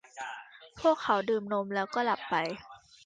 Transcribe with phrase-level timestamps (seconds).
[0.79, 2.35] พวกเขาดื่มนมแล้วก็หลับไป